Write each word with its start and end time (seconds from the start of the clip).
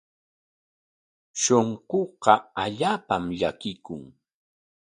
Shunquuqa 1.41 2.33
allaapam 2.63 3.23
llakikun. 3.39 4.01